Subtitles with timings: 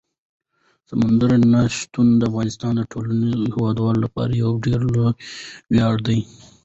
[0.89, 3.11] سمندر نه شتون د افغانستان د ټولو
[3.53, 5.01] هیوادوالو لپاره یو ډېر لوی
[5.73, 6.19] ویاړ دی.